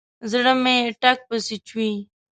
زړه 0.31 0.53
مې 0.63 0.75
ټک 1.01 1.19
پسې 1.27 1.57
چوي. 1.67 1.91